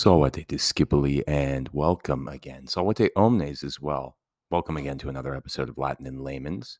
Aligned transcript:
Salvate 0.00 0.46
discipuli 0.46 1.22
and 1.26 1.68
welcome 1.74 2.26
again. 2.26 2.64
Salvate 2.64 3.10
omnes 3.16 3.62
as 3.62 3.78
well. 3.78 4.16
Welcome 4.50 4.78
again 4.78 4.96
to 4.96 5.10
another 5.10 5.34
episode 5.34 5.68
of 5.68 5.76
Latin 5.76 6.06
in 6.06 6.24
Layman's. 6.24 6.78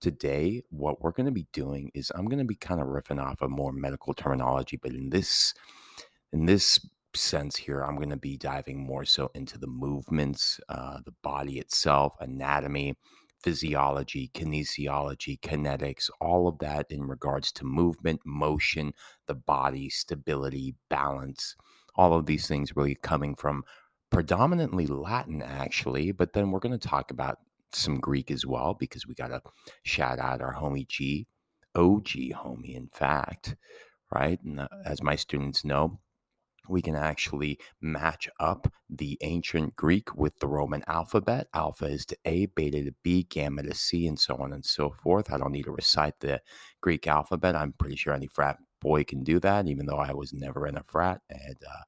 Today, 0.00 0.64
what 0.70 1.00
we're 1.00 1.12
going 1.12 1.26
to 1.26 1.32
be 1.32 1.46
doing 1.52 1.92
is 1.94 2.10
I'm 2.16 2.24
going 2.26 2.40
to 2.40 2.44
be 2.44 2.56
kind 2.56 2.80
of 2.80 2.88
riffing 2.88 3.22
off 3.22 3.40
of 3.40 3.52
more 3.52 3.72
medical 3.72 4.14
terminology, 4.14 4.80
but 4.82 4.90
in 4.90 5.10
this 5.10 5.54
in 6.32 6.46
this 6.46 6.84
sense 7.14 7.54
here, 7.54 7.82
I'm 7.82 7.94
going 7.94 8.10
to 8.10 8.16
be 8.16 8.36
diving 8.36 8.84
more 8.84 9.04
so 9.04 9.30
into 9.36 9.58
the 9.58 9.68
movements, 9.68 10.58
uh, 10.68 10.98
the 11.04 11.14
body 11.22 11.60
itself, 11.60 12.16
anatomy, 12.18 12.96
physiology, 13.44 14.32
kinesiology, 14.34 15.38
kinetics, 15.38 16.10
all 16.20 16.48
of 16.48 16.58
that 16.58 16.86
in 16.90 17.04
regards 17.04 17.52
to 17.52 17.64
movement, 17.64 18.22
motion, 18.24 18.92
the 19.28 19.36
body, 19.36 19.88
stability, 19.88 20.74
balance 20.90 21.54
all 21.96 22.14
of 22.14 22.26
these 22.26 22.46
things 22.46 22.76
really 22.76 22.94
coming 22.94 23.34
from 23.34 23.64
predominantly 24.10 24.86
Latin, 24.86 25.42
actually. 25.42 26.12
But 26.12 26.32
then 26.32 26.50
we're 26.50 26.60
going 26.60 26.78
to 26.78 26.88
talk 26.88 27.10
about 27.10 27.38
some 27.72 27.98
Greek 28.00 28.30
as 28.30 28.46
well 28.46 28.74
because 28.78 29.06
we 29.06 29.14
got 29.14 29.28
to 29.28 29.40
shout 29.82 30.18
out 30.18 30.40
our 30.40 30.54
homie 30.54 30.88
G, 30.88 31.26
OG 31.74 32.08
homie, 32.34 32.76
in 32.76 32.88
fact, 32.88 33.56
right? 34.12 34.38
And 34.42 34.66
as 34.84 35.02
my 35.02 35.16
students 35.16 35.64
know, 35.64 36.00
we 36.68 36.82
can 36.82 36.96
actually 36.96 37.58
match 37.80 38.28
up 38.40 38.72
the 38.90 39.18
ancient 39.20 39.76
Greek 39.76 40.16
with 40.16 40.38
the 40.40 40.48
Roman 40.48 40.82
alphabet. 40.86 41.48
Alpha 41.54 41.86
is 41.86 42.04
to 42.06 42.16
A, 42.24 42.46
beta 42.46 42.82
to 42.84 42.92
B, 43.02 43.22
gamma 43.22 43.62
to 43.62 43.74
C, 43.74 44.06
and 44.06 44.18
so 44.18 44.36
on 44.36 44.52
and 44.52 44.64
so 44.64 44.90
forth. 44.90 45.32
I 45.32 45.38
don't 45.38 45.52
need 45.52 45.64
to 45.64 45.70
recite 45.70 46.20
the 46.20 46.40
Greek 46.80 47.06
alphabet. 47.06 47.54
I'm 47.54 47.72
pretty 47.72 47.96
sure 47.96 48.12
any 48.12 48.26
frat 48.26 48.58
boy 48.86 49.02
can 49.02 49.24
do 49.24 49.40
that, 49.40 49.66
even 49.66 49.84
though 49.86 49.98
I 49.98 50.12
was 50.12 50.32
never 50.32 50.64
in 50.68 50.76
a 50.76 50.84
frat. 50.84 51.20
And 51.28 51.56
uh, 51.68 51.82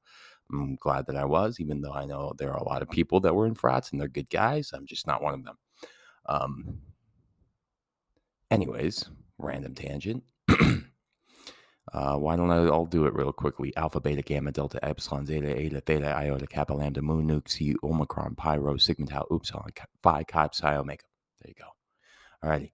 I'm 0.51 0.75
glad 0.75 1.05
that 1.07 1.15
I 1.15 1.23
was, 1.23 1.61
even 1.61 1.79
though 1.79 1.93
I 1.93 2.05
know 2.05 2.33
there 2.37 2.51
are 2.51 2.57
a 2.57 2.67
lot 2.67 2.81
of 2.81 2.89
people 2.89 3.21
that 3.21 3.33
were 3.33 3.47
in 3.47 3.55
frats 3.55 3.91
and 3.91 4.01
they're 4.01 4.09
good 4.09 4.29
guys. 4.29 4.71
I'm 4.73 4.85
just 4.85 5.07
not 5.07 5.23
one 5.23 5.33
of 5.33 5.45
them. 5.45 5.57
Um, 6.25 6.79
anyways, 8.51 9.09
random 9.37 9.75
tangent. 9.75 10.23
uh, 11.93 12.17
why 12.17 12.35
don't 12.35 12.51
I 12.51 12.67
all 12.67 12.85
do 12.85 13.05
it 13.05 13.13
real 13.13 13.31
quickly? 13.31 13.71
Alpha, 13.77 14.01
beta, 14.01 14.21
gamma, 14.21 14.51
delta, 14.51 14.83
epsilon, 14.83 15.25
zeta, 15.25 15.57
eta, 15.57 15.79
theta, 15.79 16.07
iota, 16.07 16.47
kappa, 16.47 16.73
lambda, 16.73 17.01
mu, 17.01 17.21
nu, 17.21 17.41
xi, 17.47 17.75
omicron, 17.81 18.35
pi, 18.35 18.57
rho, 18.57 18.75
sigma, 18.75 19.05
tau, 19.05 19.25
upsilon, 19.31 19.69
phi, 20.03 20.23
chi, 20.23 20.49
psi, 20.51 20.75
omega. 20.75 21.05
There 21.39 21.53
you 21.53 21.55
go. 21.63 21.69
Alrighty. 22.43 22.71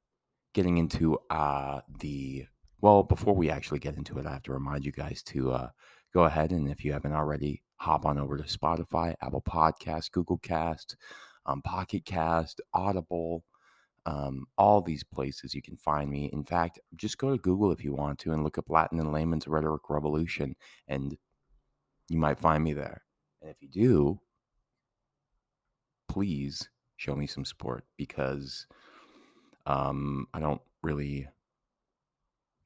Getting 0.56 0.78
into 0.78 1.20
uh, 1.30 1.82
the 2.00 2.48
well, 2.82 3.04
before 3.04 3.36
we 3.36 3.50
actually 3.50 3.80
get 3.80 3.98
into 3.98 4.18
it, 4.20 4.26
I 4.26 4.34
have 4.34 4.44
to 4.44 4.54
remind 4.54 4.86
you 4.86 4.92
guys 4.92 5.24
to 5.24 5.52
uh, 5.52 5.70
go 6.14 6.24
ahead 6.24 6.52
and 6.52 6.70
if 6.70 6.84
you 6.84 6.94
haven't 6.94 7.14
already, 7.14 7.62
hop 7.78 8.06
on 8.06 8.18
over 8.18 8.38
to 8.38 8.44
Spotify, 8.44 9.16
Apple 9.22 9.42
Podcast, 9.42 10.12
Google 10.12 10.38
Cast, 10.38 10.96
um, 11.46 11.62
Pocket 11.62 12.06
Cast, 12.06 12.62
Audible, 12.74 13.44
um, 14.06 14.46
all 14.58 14.82
these 14.82 15.04
places 15.04 15.54
you 15.54 15.62
can 15.62 15.78
find 15.78 16.10
me. 16.10 16.30
In 16.32 16.44
fact, 16.44 16.80
just 16.96 17.18
go 17.18 17.32
to 17.32 17.38
Google 17.42 17.72
if 17.72 17.84
you 17.84 17.94
want 17.94 18.20
to 18.20 18.34
and 18.34 18.44
look 18.44 18.58
up 18.58 18.70
Latin 18.70 19.00
and 19.00 19.12
Layman's 19.12 19.48
Rhetoric 19.48 19.90
Revolution, 19.90 20.56
and 20.88 21.18
you 22.08 22.18
might 22.18 22.40
find 22.40 22.64
me 22.64 22.74
there. 22.74 23.02
And 23.42 23.50
if 23.50 23.58
you 23.62 23.68
do, 23.68 24.20
please 26.08 26.70
show 26.98 27.16
me 27.16 27.28
some 27.28 27.46
support 27.46 27.84
because 27.98 28.68
um, 29.66 30.28
I 30.34 30.40
don't 30.40 30.62
really 30.84 31.28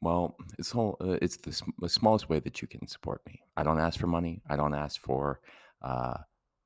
well, 0.01 0.37
it's 0.57 0.73
all 0.73 0.97
uh, 1.01 1.17
it's 1.21 1.37
the, 1.37 1.51
sm- 1.51 1.71
the 1.79 1.89
smallest 1.89 2.29
way 2.29 2.39
that 2.39 2.61
you 2.61 2.67
can 2.67 2.87
support 2.87 3.21
me. 3.27 3.41
I 3.57 3.63
don't 3.63 3.79
ask 3.79 3.99
for 3.99 4.07
money. 4.07 4.41
I 4.49 4.55
don't 4.55 4.73
ask 4.73 4.99
for 5.01 5.41
uh, 5.81 6.17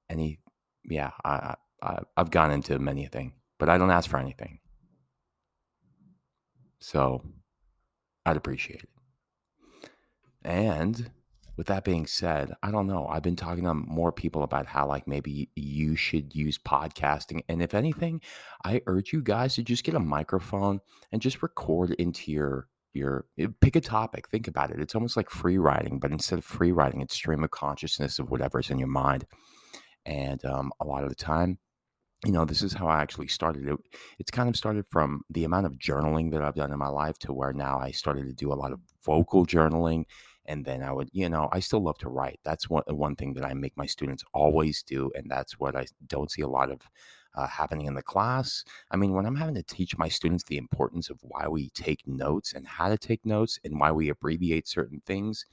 any. 0.09 0.39
Yeah, 0.85 1.11
I, 1.23 1.55
I 1.81 1.99
I've 2.17 2.31
gone 2.31 2.51
into 2.51 2.77
many 2.79 3.05
a 3.05 3.09
thing, 3.09 3.33
but 3.59 3.69
I 3.69 3.77
don't 3.77 3.91
ask 3.91 4.09
for 4.09 4.17
anything. 4.17 4.59
So 6.79 7.23
I'd 8.25 8.37
appreciate 8.37 8.83
it. 8.83 8.89
And 10.43 11.11
with 11.55 11.67
that 11.67 11.83
being 11.83 12.05
said, 12.07 12.53
I 12.61 12.71
don't 12.71 12.87
know. 12.87 13.07
I've 13.07 13.21
been 13.23 13.35
talking 13.35 13.63
to 13.65 13.73
more 13.73 14.11
people 14.11 14.43
about 14.43 14.65
how, 14.65 14.87
like, 14.87 15.07
maybe 15.07 15.49
you 15.55 15.95
should 15.95 16.35
use 16.35 16.57
podcasting. 16.57 17.43
And 17.47 17.61
if 17.61 17.73
anything, 17.73 18.21
I 18.65 18.81
urge 18.87 19.13
you 19.13 19.21
guys 19.21 19.55
to 19.55 19.63
just 19.63 19.83
get 19.83 19.95
a 19.95 19.99
microphone 19.99 20.81
and 21.11 21.21
just 21.21 21.43
record 21.43 21.91
into 21.91 22.31
your 22.31 22.67
your 22.93 23.25
eh, 23.37 23.47
pick 23.61 23.75
a 23.75 23.81
topic 23.81 24.27
think 24.27 24.47
about 24.47 24.71
it. 24.71 24.79
It's 24.79 24.95
almost 24.95 25.17
like 25.17 25.29
free 25.29 25.57
writing 25.57 25.99
but 25.99 26.11
instead 26.11 26.39
of 26.39 26.45
free 26.45 26.71
writing 26.71 27.01
it's 27.01 27.15
stream 27.15 27.43
of 27.43 27.51
consciousness 27.51 28.19
of 28.19 28.29
whatever's 28.29 28.69
in 28.69 28.79
your 28.79 28.87
mind. 28.87 29.25
And 30.05 30.43
um, 30.45 30.71
a 30.79 30.85
lot 30.85 31.03
of 31.03 31.09
the 31.09 31.15
time 31.15 31.59
you 32.25 32.31
know 32.31 32.45
this 32.45 32.61
is 32.61 32.73
how 32.73 32.87
i 32.87 33.01
actually 33.01 33.27
started 33.27 33.67
it. 33.67 33.77
It's 34.19 34.31
kind 34.31 34.49
of 34.49 34.55
started 34.55 34.85
from 34.89 35.23
the 35.29 35.43
amount 35.43 35.65
of 35.65 35.73
journaling 35.73 36.31
that 36.31 36.41
i've 36.41 36.55
done 36.55 36.71
in 36.71 36.79
my 36.79 36.87
life 36.87 37.19
to 37.19 37.33
where 37.33 37.53
now 37.53 37.79
i 37.79 37.91
started 37.91 38.25
to 38.25 38.33
do 38.33 38.51
a 38.51 38.55
lot 38.55 38.71
of 38.71 38.79
vocal 39.03 39.45
journaling 39.45 40.05
and 40.45 40.65
then 40.65 40.81
i 40.81 40.91
would 40.91 41.09
you 41.11 41.27
know 41.29 41.49
i 41.51 41.59
still 41.59 41.83
love 41.83 41.97
to 41.99 42.09
write. 42.09 42.39
That's 42.43 42.69
one, 42.69 42.83
one 42.87 43.15
thing 43.15 43.33
that 43.33 43.45
i 43.45 43.53
make 43.53 43.77
my 43.77 43.85
students 43.85 44.23
always 44.33 44.83
do 44.83 45.11
and 45.15 45.29
that's 45.29 45.59
what 45.59 45.75
i 45.75 45.85
don't 46.07 46.31
see 46.31 46.41
a 46.41 46.47
lot 46.47 46.71
of 46.71 46.81
uh, 47.35 47.47
happening 47.47 47.87
in 47.87 47.95
the 47.95 48.01
class. 48.03 48.63
I 48.91 48.97
mean, 48.97 49.13
when 49.13 49.25
I'm 49.25 49.35
having 49.35 49.55
to 49.55 49.63
teach 49.63 49.97
my 49.97 50.07
students 50.07 50.43
the 50.43 50.57
importance 50.57 51.09
of 51.09 51.19
why 51.21 51.47
we 51.47 51.69
take 51.69 52.07
notes 52.07 52.53
and 52.53 52.67
how 52.67 52.89
to 52.89 52.97
take 52.97 53.25
notes 53.25 53.59
and 53.63 53.79
why 53.79 53.91
we 53.91 54.09
abbreviate 54.09 54.67
certain 54.67 55.01
things, 55.05 55.45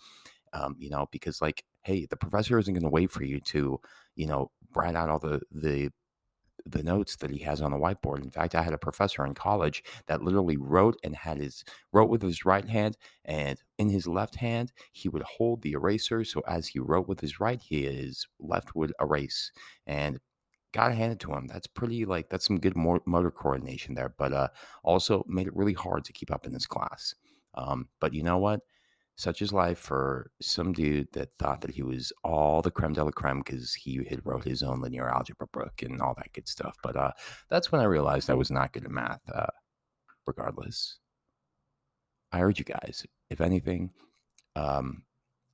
um, 0.52 0.76
you 0.78 0.90
know, 0.90 1.06
because 1.10 1.40
like, 1.40 1.64
hey, 1.82 2.06
the 2.06 2.16
professor 2.16 2.58
isn't 2.58 2.74
going 2.74 2.82
to 2.82 2.90
wait 2.90 3.10
for 3.10 3.24
you 3.24 3.40
to, 3.40 3.80
you 4.16 4.26
know, 4.26 4.50
write 4.74 4.94
out 4.96 5.10
all 5.10 5.18
the 5.18 5.40
the 5.50 5.90
the 6.66 6.82
notes 6.82 7.16
that 7.16 7.30
he 7.30 7.38
has 7.38 7.60
on 7.60 7.70
the 7.70 7.76
whiteboard. 7.78 8.22
In 8.22 8.30
fact, 8.30 8.54
I 8.54 8.62
had 8.62 8.74
a 8.74 8.78
professor 8.78 9.24
in 9.24 9.34
college 9.34 9.82
that 10.06 10.22
literally 10.22 10.56
wrote 10.56 10.96
and 11.02 11.14
had 11.16 11.38
his 11.38 11.64
wrote 11.92 12.10
with 12.10 12.22
his 12.22 12.44
right 12.44 12.68
hand 12.68 12.96
and 13.24 13.58
in 13.78 13.88
his 13.88 14.06
left 14.06 14.36
hand 14.36 14.72
he 14.92 15.08
would 15.08 15.22
hold 15.22 15.62
the 15.62 15.72
eraser 15.72 16.24
so 16.24 16.42
as 16.46 16.68
he 16.68 16.78
wrote 16.78 17.08
with 17.08 17.20
his 17.20 17.40
right 17.40 17.62
his 17.62 18.26
left 18.38 18.74
would 18.74 18.92
erase 19.00 19.52
and 19.86 20.20
gotta 20.72 20.94
hand 20.94 21.12
it 21.12 21.20
to 21.20 21.32
him. 21.32 21.46
That's 21.46 21.66
pretty 21.66 22.04
like 22.04 22.28
that's 22.28 22.46
some 22.46 22.60
good 22.60 22.76
motor 22.76 23.30
coordination 23.30 23.94
there, 23.94 24.14
but 24.16 24.32
uh, 24.32 24.48
also 24.82 25.24
made 25.28 25.46
it 25.46 25.56
really 25.56 25.72
hard 25.72 26.04
to 26.04 26.12
keep 26.12 26.30
up 26.30 26.46
in 26.46 26.52
this 26.52 26.66
class. 26.66 27.14
Um, 27.54 27.88
but 28.00 28.14
you 28.14 28.22
know 28.22 28.38
what? 28.38 28.60
Such 29.16 29.42
is 29.42 29.52
life 29.52 29.78
for 29.78 30.30
some 30.40 30.72
dude 30.72 31.12
that 31.12 31.30
thought 31.38 31.60
that 31.60 31.72
he 31.72 31.82
was 31.82 32.12
all 32.24 32.62
the 32.62 32.70
creme 32.70 32.94
de 32.94 33.04
la 33.04 33.10
creme 33.10 33.40
because 33.40 33.74
he 33.74 34.02
had 34.08 34.24
wrote 34.24 34.44
his 34.44 34.62
own 34.62 34.80
linear 34.80 35.10
algebra 35.10 35.46
book 35.52 35.82
and 35.82 36.00
all 36.00 36.14
that 36.16 36.32
good 36.32 36.48
stuff. 36.48 36.76
But 36.82 36.96
uh, 36.96 37.10
that's 37.50 37.70
when 37.70 37.82
I 37.82 37.84
realized 37.84 38.30
I 38.30 38.34
was 38.34 38.50
not 38.50 38.72
good 38.72 38.84
at 38.84 38.90
math. 38.90 39.20
Uh, 39.30 39.46
regardless, 40.26 40.98
I 42.32 42.40
urge 42.40 42.60
you 42.60 42.64
guys, 42.64 43.04
if 43.28 43.40
anything, 43.40 43.90
um, 44.56 45.02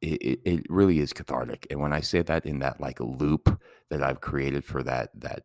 it, 0.00 0.40
it 0.44 0.66
really 0.68 0.98
is 0.98 1.12
cathartic. 1.12 1.66
And 1.70 1.80
when 1.80 1.92
I 1.92 2.00
say 2.00 2.22
that 2.22 2.46
in 2.46 2.58
that 2.60 2.80
like 2.80 3.00
loop 3.00 3.60
that 3.90 4.02
I've 4.02 4.20
created 4.20 4.64
for 4.64 4.82
that, 4.82 5.10
that, 5.20 5.42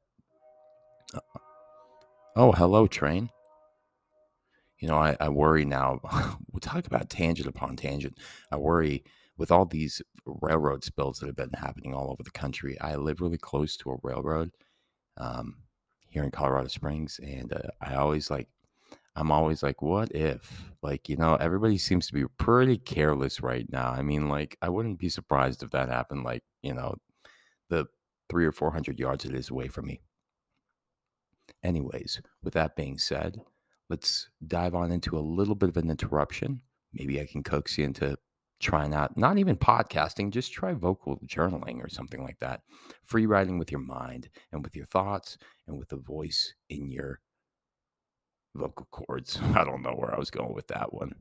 uh, 1.14 1.20
oh, 2.36 2.52
hello, 2.52 2.88
train. 2.88 3.30
You 4.80 4.88
know, 4.88 4.98
I, 4.98 5.16
I 5.20 5.30
worry 5.30 5.64
now. 5.64 6.00
we'll 6.52 6.60
talk 6.60 6.88
about 6.88 7.10
tangent 7.10 7.48
upon 7.48 7.76
tangent. 7.76 8.18
I 8.52 8.58
worry 8.58 9.04
with 9.38 9.52
all 9.52 9.66
these 9.66 10.02
railroad 10.26 10.84
spills 10.84 11.20
that 11.20 11.28
have 11.28 11.36
been 11.36 11.52
happening 11.54 11.94
all 11.94 12.12
over 12.12 12.24
the 12.24 12.32
country. 12.32 12.80
I 12.80 12.96
live 12.96 13.22
really 13.22 13.38
close 13.38 13.78
to 13.78 13.92
a 13.92 13.98
railroad 14.04 14.52
um, 15.18 15.58
here 16.10 16.24
in 16.24 16.32
Colorado 16.32 16.68
Springs, 16.68 17.20
and 17.24 17.54
uh, 17.54 17.70
I 17.82 17.96
always 17.96 18.30
like 18.30 18.50
I'm 19.16 19.32
always 19.32 19.62
like, 19.62 19.82
what 19.82 20.16
if? 20.16 20.72
Like, 20.82 21.10
you 21.10 21.18
know, 21.18 21.36
everybody 21.36 21.78
seems 21.78 22.08
to 22.08 22.14
be 22.14 22.26
pretty 22.38 22.78
careless 22.78 23.42
right 23.42 23.66
now. 23.70 23.90
I 23.90 24.02
mean, 24.02 24.30
like, 24.30 24.58
I 24.62 24.70
wouldn't 24.70 25.00
be 25.00 25.10
surprised 25.10 25.64
if 25.64 25.72
that 25.72 25.90
happened, 25.90 26.24
like, 26.24 26.44
you 26.62 26.74
know, 26.74 26.96
the 27.70 27.88
three 28.30 28.46
or 28.46 28.52
400 28.52 29.00
yards 29.00 29.26
it 29.26 29.36
is 29.36 29.50
away 29.50 29.68
from 29.68 29.88
me. 29.88 30.02
Anyways, 31.64 32.22
with 32.42 32.54
that 32.54 32.76
being 32.76 32.98
said, 32.98 33.42
let's 33.90 34.30
dive 34.48 34.74
on 34.74 34.92
into 34.92 35.18
a 35.18 35.20
little 35.20 35.56
bit 35.56 35.70
of 35.70 35.78
an 35.78 35.90
interruption. 35.90 36.62
Maybe 36.94 37.20
I 37.20 37.26
can 37.26 37.44
coax 37.44 37.78
you 37.78 37.86
into 37.86 38.18
trying 38.62 38.94
out 38.94 39.18
not 39.18 39.38
even 39.38 39.58
podcasting, 39.58 40.32
just 40.32 40.54
try 40.54 40.74
vocal 40.74 41.20
journaling 41.26 41.84
or 41.84 41.90
something 41.90 42.24
like 42.24 42.40
that. 42.40 42.62
Free 43.04 43.26
writing 43.26 43.60
with 43.60 43.72
your 43.72 43.82
mind 43.82 44.30
and 44.52 44.64
with 44.64 44.76
your 44.76 44.86
thoughts 44.86 45.38
and 45.68 45.78
with 45.78 45.90
the 45.90 45.98
voice 45.98 46.54
in 46.70 46.90
your 46.90 47.20
vocal 48.56 48.88
cords. 48.92 49.40
I 49.56 49.64
don't 49.64 49.82
know 49.82 49.94
where 49.94 50.14
I 50.14 50.20
was 50.20 50.32
going 50.32 50.54
with 50.54 50.68
that 50.68 50.94
one. 50.94 51.14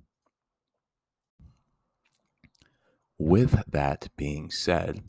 With 3.18 3.62
that 3.70 4.08
being 4.16 4.50
said, 4.50 5.02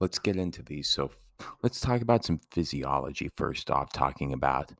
let's 0.00 0.18
get 0.18 0.36
into 0.36 0.62
these. 0.62 0.88
So, 0.88 1.12
let's 1.62 1.80
talk 1.80 2.00
about 2.00 2.24
some 2.24 2.40
physiology 2.50 3.30
first 3.36 3.70
off, 3.70 3.92
talking 3.92 4.32
about 4.32 4.72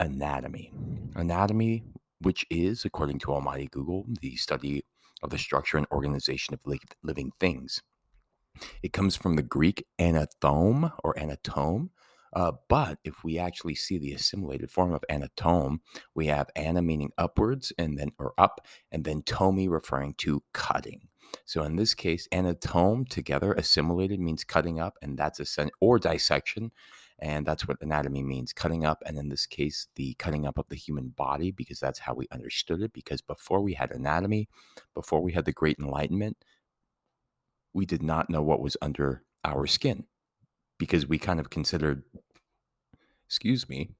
anatomy. 0.00 0.72
Anatomy, 1.14 1.84
which 2.20 2.44
is, 2.50 2.84
according 2.84 3.20
to 3.20 3.32
Almighty 3.32 3.68
Google, 3.70 4.06
the 4.20 4.36
study 4.36 4.84
of 5.22 5.30
the 5.30 5.38
structure 5.38 5.76
and 5.76 5.86
organization 5.92 6.54
of 6.54 6.60
living 7.02 7.32
things. 7.38 7.82
It 8.82 8.92
comes 8.92 9.16
from 9.16 9.36
the 9.36 9.42
Greek 9.42 9.84
anatome 10.00 10.92
or 11.04 11.14
anatome. 11.14 11.90
Uh, 12.32 12.52
but 12.68 12.98
if 13.04 13.24
we 13.24 13.38
actually 13.38 13.74
see 13.74 13.98
the 13.98 14.12
assimilated 14.12 14.70
form 14.70 14.92
of 14.92 15.04
anatome, 15.10 15.78
we 16.14 16.26
have 16.26 16.50
ana 16.56 16.82
meaning 16.82 17.10
upwards 17.18 17.72
and 17.78 17.98
then 17.98 18.10
or 18.18 18.34
up, 18.38 18.66
and 18.92 19.04
then 19.04 19.22
tomi 19.22 19.68
referring 19.68 20.14
to 20.14 20.42
cutting. 20.52 21.08
So 21.44 21.62
in 21.62 21.76
this 21.76 21.94
case, 21.94 22.26
anatome 22.32 23.08
together 23.08 23.52
assimilated 23.52 24.20
means 24.20 24.44
cutting 24.44 24.80
up, 24.80 24.94
and 25.02 25.18
that's 25.18 25.40
a 25.58 25.68
or 25.80 25.98
dissection, 25.98 26.72
and 27.18 27.44
that's 27.44 27.66
what 27.66 27.82
anatomy 27.82 28.22
means, 28.22 28.52
cutting 28.52 28.84
up. 28.84 29.02
And 29.04 29.18
in 29.18 29.28
this 29.28 29.46
case, 29.46 29.88
the 29.96 30.14
cutting 30.14 30.46
up 30.46 30.58
of 30.58 30.68
the 30.68 30.76
human 30.76 31.08
body, 31.08 31.50
because 31.50 31.80
that's 31.80 31.98
how 31.98 32.14
we 32.14 32.28
understood 32.30 32.80
it. 32.80 32.92
Because 32.92 33.20
before 33.20 33.60
we 33.60 33.74
had 33.74 33.90
anatomy, 33.90 34.48
before 34.94 35.20
we 35.20 35.32
had 35.32 35.44
the 35.44 35.52
Great 35.52 35.78
Enlightenment, 35.78 36.36
we 37.74 37.84
did 37.84 38.02
not 38.02 38.30
know 38.30 38.42
what 38.42 38.62
was 38.62 38.76
under 38.80 39.24
our 39.44 39.66
skin 39.66 40.06
because 40.78 41.06
we 41.06 41.18
kind 41.18 41.40
of 41.40 41.50
considered, 41.50 42.02
excuse 43.26 43.68
me, 43.68 43.90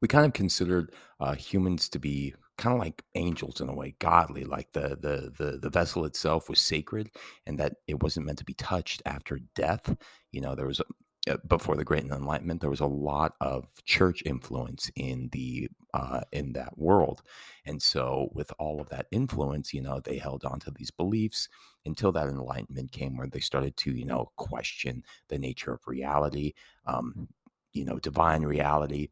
we 0.00 0.08
kind 0.08 0.26
of 0.26 0.32
considered 0.32 0.92
uh, 1.20 1.34
humans 1.34 1.88
to 1.90 1.98
be 1.98 2.34
kind 2.58 2.74
of 2.74 2.80
like 2.80 3.02
angels 3.14 3.60
in 3.60 3.68
a 3.68 3.74
way, 3.74 3.94
godly. 3.98 4.44
Like 4.44 4.72
the 4.72 4.90
the 5.00 5.32
the 5.36 5.58
the 5.58 5.70
vessel 5.70 6.04
itself 6.04 6.48
was 6.48 6.60
sacred, 6.60 7.10
and 7.46 7.58
that 7.58 7.76
it 7.86 8.02
wasn't 8.02 8.26
meant 8.26 8.38
to 8.38 8.44
be 8.44 8.54
touched 8.54 9.02
after 9.06 9.38
death. 9.54 9.96
You 10.32 10.40
know, 10.40 10.54
there 10.54 10.66
was 10.66 10.80
uh, 11.28 11.36
before 11.46 11.76
the 11.76 11.84
Great 11.84 12.04
Enlightenment, 12.04 12.60
there 12.60 12.70
was 12.70 12.80
a 12.80 12.86
lot 12.86 13.34
of 13.40 13.66
church 13.84 14.22
influence 14.24 14.90
in 14.96 15.28
the 15.32 15.68
uh, 15.94 16.22
in 16.32 16.52
that 16.54 16.78
world, 16.78 17.22
and 17.66 17.82
so 17.82 18.30
with 18.32 18.52
all 18.58 18.80
of 18.80 18.88
that 18.90 19.06
influence, 19.10 19.74
you 19.74 19.82
know, 19.82 20.00
they 20.00 20.18
held 20.18 20.44
on 20.44 20.60
to 20.60 20.70
these 20.70 20.90
beliefs 20.90 21.48
until 21.86 22.12
that 22.12 22.28
Enlightenment 22.28 22.92
came, 22.92 23.16
where 23.16 23.26
they 23.26 23.40
started 23.40 23.76
to, 23.78 23.92
you 23.92 24.04
know, 24.04 24.30
question 24.36 25.02
the 25.28 25.38
nature 25.38 25.72
of 25.72 25.80
reality, 25.86 26.52
um, 26.86 27.28
you 27.72 27.84
know, 27.84 27.98
divine 27.98 28.42
reality, 28.42 29.08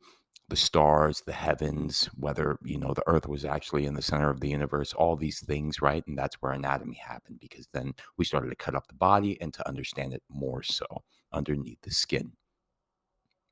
the 0.48 0.56
stars, 0.56 1.22
the 1.26 1.32
heavens, 1.32 2.06
whether 2.16 2.58
you 2.64 2.78
know 2.78 2.94
the 2.94 3.06
Earth 3.06 3.28
was 3.28 3.44
actually 3.44 3.84
in 3.84 3.94
the 3.94 4.02
center 4.02 4.30
of 4.30 4.40
the 4.40 4.48
universe, 4.48 4.94
all 4.94 5.14
these 5.16 5.40
things, 5.40 5.82
right? 5.82 6.04
And 6.06 6.18
that's 6.18 6.36
where 6.36 6.52
anatomy 6.52 6.96
happened 6.96 7.38
because 7.40 7.68
then 7.72 7.92
we 8.16 8.24
started 8.24 8.48
to 8.50 8.56
cut 8.56 8.74
up 8.74 8.88
the 8.88 8.94
body 8.94 9.38
and 9.40 9.52
to 9.54 9.68
understand 9.68 10.14
it 10.14 10.22
more 10.30 10.62
so 10.62 10.86
underneath 11.32 11.80
the 11.82 11.90
skin. 11.90 12.32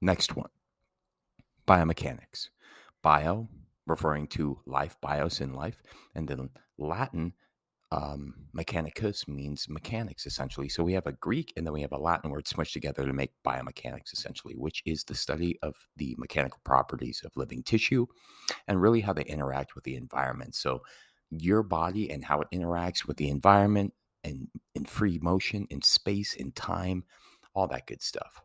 Next 0.01 0.37
one 0.37 0.51
biomechanics. 1.67 2.49
Bio, 3.03 3.49
referring 3.87 4.27
to 4.29 4.61
life, 4.67 4.97
bios 5.01 5.41
in 5.41 5.53
life, 5.53 5.83
and 6.15 6.29
then 6.29 6.51
Latin 6.79 7.35
um, 7.93 8.35
mechanicus 8.57 9.29
means 9.29 9.69
mechanics 9.69 10.27
essentially. 10.27 10.69
So 10.69 10.83
we 10.83 10.95
have 10.95 11.07
a 11.07 11.13
Greek 11.13 11.53
and 11.57 11.65
then 11.65 11.73
we 11.73 11.83
have 11.83 11.93
a 11.93 11.99
Latin 11.99 12.31
word 12.31 12.45
smushed 12.45 12.73
together 12.73 13.07
to 13.07 13.13
make 13.13 13.31
biomechanics 13.47 14.13
essentially, 14.13 14.55
which 14.55 14.83
is 14.85 15.05
the 15.05 15.15
study 15.15 15.59
of 15.63 15.77
the 15.97 16.15
mechanical 16.19 16.61
properties 16.65 17.23
of 17.25 17.33
living 17.37 17.63
tissue 17.63 18.07
and 18.67 18.83
really 18.83 19.01
how 19.01 19.13
they 19.13 19.25
interact 19.25 19.75
with 19.75 19.85
the 19.85 19.95
environment. 19.95 20.55
So 20.55 20.83
your 21.31 21.63
body 21.63 22.11
and 22.11 22.25
how 22.25 22.41
it 22.41 22.49
interacts 22.53 23.07
with 23.07 23.17
the 23.19 23.29
environment 23.29 23.93
and 24.25 24.49
in 24.75 24.85
free 24.85 25.19
motion, 25.23 25.67
in 25.71 25.83
space, 25.83 26.35
in 26.35 26.53
time, 26.53 27.05
all 27.55 27.69
that 27.69 27.87
good 27.87 28.03
stuff. 28.03 28.43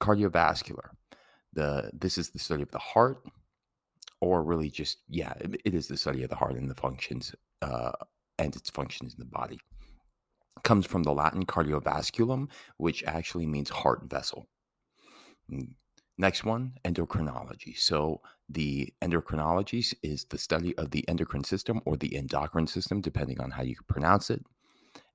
Cardiovascular. 0.00 0.90
The 1.52 1.90
this 1.92 2.18
is 2.18 2.30
the 2.30 2.38
study 2.38 2.62
of 2.62 2.70
the 2.70 2.78
heart, 2.78 3.22
or 4.20 4.42
really 4.42 4.70
just 4.70 4.98
yeah, 5.08 5.34
it, 5.38 5.74
is 5.74 5.86
the 5.86 5.96
study 5.98 6.22
of 6.22 6.30
the 6.30 6.36
heart 6.36 6.54
and 6.54 6.68
the 6.68 6.74
functions 6.74 7.34
uh, 7.60 7.92
and 8.38 8.56
its 8.56 8.70
functions 8.70 9.14
in 9.14 9.20
the 9.20 9.26
body. 9.26 9.60
comes 10.64 10.86
from 10.86 11.02
the 11.04 11.12
Latin 11.12 11.46
cardiovasculum, 11.46 12.48
which 12.76 13.02
actually 13.04 13.46
means 13.46 13.70
heart 13.70 14.02
vessel. 14.04 14.48
Mm, 15.50 15.74
next 16.18 16.44
one, 16.44 16.74
endocrinology. 16.84 17.76
So, 17.78 18.20
the 18.48 18.92
endocrinology 19.02 19.94
is 20.02 20.26
the 20.26 20.38
study 20.38 20.76
of 20.78 20.90
the 20.90 21.08
endocrine 21.08 21.44
system 21.44 21.80
or 21.86 21.96
the 21.96 22.16
endocrine 22.16 22.66
system, 22.66 23.00
depending 23.00 23.40
on 23.40 23.52
how 23.52 23.62
you 23.62 23.76
pronounce 23.88 24.30
it, 24.30 24.44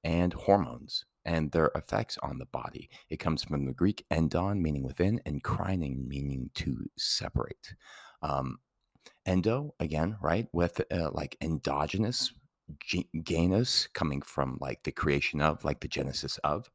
and 0.03 0.33
hormones 0.33 1.05
and 1.25 1.51
their 1.51 1.71
effects 1.75 2.17
on 2.23 2.39
the 2.39 2.45
body. 2.47 2.89
It 3.09 3.19
comes 3.19 3.43
from 3.43 3.65
the 3.65 3.73
Greek 3.73 4.05
endon, 4.11 4.61
meaning 4.61 4.83
within, 4.83 5.21
and 5.25 5.43
krinein, 5.43 6.07
meaning 6.07 6.49
to 6.55 6.87
separate. 6.97 7.75
Um, 8.21 8.59
endo, 9.25 9.75
again, 9.79 10.17
right, 10.21 10.47
with 10.53 10.81
uh, 10.91 11.11
like 11.11 11.37
endogenous, 11.41 12.33
genus 13.23 13.87
coming 13.93 14.21
from 14.21 14.57
like 14.59 14.83
the 14.83 14.91
creation 14.91 15.41
of, 15.41 15.63
like 15.63 15.79
the 15.79 15.87
genesis 15.87 16.37
of, 16.43 16.69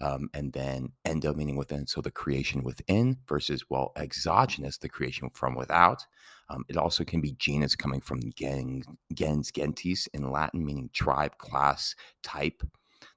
um, 0.00 0.30
and 0.34 0.52
then 0.52 0.92
endo 1.04 1.34
meaning 1.34 1.56
within, 1.56 1.86
so 1.86 2.00
the 2.00 2.10
creation 2.10 2.62
within 2.62 3.18
versus 3.28 3.64
well 3.68 3.92
exogenous, 3.96 4.78
the 4.78 4.88
creation 4.88 5.30
from 5.30 5.54
without. 5.54 6.06
Um, 6.48 6.64
it 6.68 6.76
also 6.76 7.04
can 7.04 7.20
be 7.20 7.32
genus 7.32 7.76
coming 7.76 8.00
from 8.00 8.20
gens, 8.34 8.84
gens 9.14 9.52
gentis 9.52 10.08
in 10.12 10.30
Latin, 10.30 10.64
meaning 10.64 10.90
tribe, 10.92 11.38
class, 11.38 11.94
type. 12.22 12.62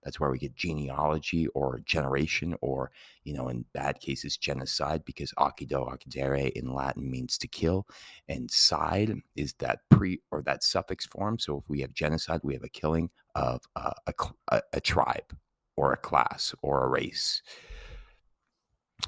That's 0.03 0.19
where 0.19 0.31
we 0.31 0.37
get 0.37 0.55
genealogy 0.55 1.47
or 1.47 1.81
generation, 1.85 2.55
or, 2.61 2.91
you 3.23 3.33
know, 3.33 3.47
in 3.47 3.65
bad 3.73 3.99
cases, 3.99 4.37
genocide, 4.37 5.05
because 5.05 5.31
occido, 5.33 5.87
occidere 5.91 6.51
in 6.51 6.73
Latin 6.73 7.09
means 7.09 7.37
to 7.39 7.47
kill. 7.47 7.87
And 8.27 8.51
side 8.51 9.15
is 9.35 9.53
that 9.59 9.79
pre 9.89 10.21
or 10.31 10.41
that 10.43 10.63
suffix 10.63 11.05
form. 11.05 11.39
So 11.39 11.57
if 11.57 11.69
we 11.69 11.81
have 11.81 11.93
genocide, 11.93 12.41
we 12.43 12.53
have 12.53 12.63
a 12.63 12.69
killing 12.69 13.09
of 13.35 13.61
uh, 13.75 13.91
a, 14.07 14.13
a, 14.49 14.61
a 14.73 14.81
tribe 14.81 15.35
or 15.75 15.93
a 15.93 15.97
class 15.97 16.53
or 16.61 16.83
a 16.83 16.89
race. 16.89 17.41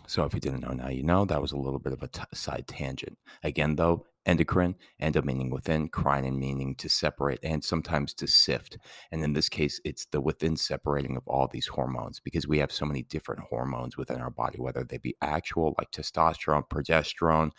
So 0.07 0.25
if 0.25 0.33
you 0.33 0.39
didn't 0.39 0.61
know, 0.61 0.73
now 0.73 0.89
you 0.89 1.03
know. 1.03 1.25
That 1.25 1.41
was 1.41 1.51
a 1.51 1.57
little 1.57 1.79
bit 1.79 1.93
of 1.93 2.03
a 2.03 2.07
t- 2.07 2.21
side 2.33 2.67
tangent. 2.67 3.17
Again, 3.43 3.75
though, 3.75 4.05
endocrine, 4.25 4.75
endo 4.99 5.21
meaning 5.21 5.49
within, 5.49 5.89
krinein 5.89 6.37
meaning 6.37 6.75
to 6.75 6.89
separate 6.89 7.39
and 7.43 7.63
sometimes 7.63 8.13
to 8.15 8.27
sift. 8.27 8.77
And 9.11 9.23
in 9.23 9.33
this 9.33 9.49
case, 9.49 9.81
it's 9.85 10.05
the 10.07 10.21
within 10.21 10.57
separating 10.57 11.17
of 11.17 11.27
all 11.27 11.47
these 11.47 11.67
hormones 11.67 12.19
because 12.19 12.47
we 12.47 12.59
have 12.59 12.71
so 12.71 12.85
many 12.85 13.03
different 13.03 13.41
hormones 13.49 13.97
within 13.97 14.21
our 14.21 14.31
body, 14.31 14.59
whether 14.59 14.83
they 14.83 14.97
be 14.97 15.15
actual 15.21 15.75
like 15.77 15.91
testosterone, 15.91 16.69
progesterone, 16.69 17.51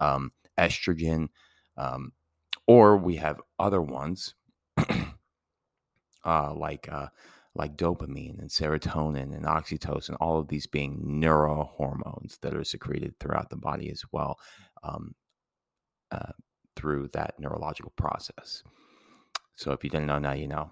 um, 0.00 0.32
estrogen, 0.58 1.28
um, 1.76 2.12
or 2.66 2.96
we 2.96 3.16
have 3.16 3.40
other 3.58 3.82
ones 3.82 4.34
uh, 6.24 6.54
like 6.54 6.88
uh, 6.90 7.08
like 7.54 7.76
dopamine 7.76 8.38
and 8.38 8.50
serotonin 8.50 9.34
and 9.34 9.44
oxytocin, 9.44 10.16
all 10.20 10.38
of 10.38 10.48
these 10.48 10.66
being 10.66 11.00
neurohormones 11.04 12.40
that 12.40 12.54
are 12.54 12.64
secreted 12.64 13.14
throughout 13.20 13.50
the 13.50 13.56
body 13.56 13.90
as 13.90 14.02
well. 14.12 14.38
Um, 14.82 15.14
uh, 16.10 16.32
through 16.76 17.08
that 17.12 17.34
neurological 17.38 17.92
process. 17.96 18.62
So 19.56 19.72
if 19.72 19.84
you 19.84 19.90
didn't 19.90 20.06
know, 20.06 20.18
now 20.18 20.32
you 20.32 20.48
know. 20.48 20.70